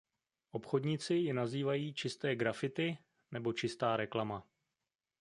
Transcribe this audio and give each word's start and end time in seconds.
Obchodníci 0.51 1.13
ji 1.13 1.33
nazývají 1.33 1.93
"čisté 1.93 2.35
graffiti" 2.35 2.97
nebo 3.31 3.53
"čistá 3.53 3.97
reklama". 3.97 4.47